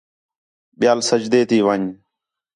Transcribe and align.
ٻِیال 0.79 0.99
سجدے 1.09 1.41
تی 1.49 1.57
ون٘ڄ 1.65 1.87